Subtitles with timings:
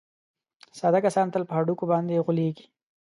[0.79, 2.65] ساده کسان تل په هډوکي باندې غولېږي.